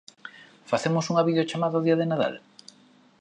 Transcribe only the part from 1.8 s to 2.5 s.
día de Nadal?